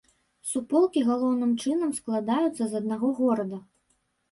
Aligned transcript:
Суполкі 0.51 1.03
галоўным 1.09 1.51
чынам 1.65 1.93
складаюцца 1.99 2.63
з 2.73 2.83
аднаго 2.83 3.13
горада. 3.23 3.63